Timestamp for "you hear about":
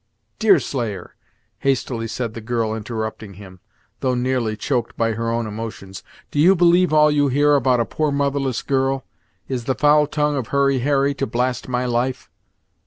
7.11-7.79